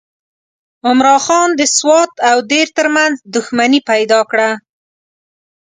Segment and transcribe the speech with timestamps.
[0.87, 4.49] عمرا خان د سوات او دیر ترمنځ دښمني پیدا کړه.